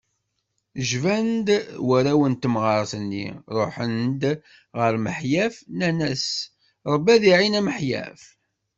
Jban-d 0.89 1.47
warraw 1.87 2.21
n 2.31 2.33
temɣart-nni, 2.41 3.27
ruḥen-d 3.55 4.21
ɣer 4.77 4.93
Miḥyaf, 5.05 5.55
nnan-as: 5.71 6.25
Rebbi 6.93 7.09
ad 7.15 7.23
iɛin 7.31 7.59
a 7.59 7.61
Miḥyaf. 7.67 8.21